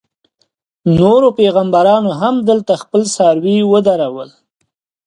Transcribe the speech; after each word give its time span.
نورو 0.97 1.29
پیغمبرانو 1.39 2.11
هم 2.21 2.35
دلته 2.49 2.73
خپل 2.83 3.01
څاروي 3.15 3.57
ودرول. 3.71 4.29